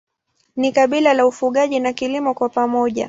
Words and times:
Ni 0.55 0.71
kabila 0.71 1.13
la 1.13 1.27
ufugaji 1.27 1.79
na 1.79 1.93
kilimo 1.93 2.33
kwa 2.33 2.49
pamoja. 2.49 2.99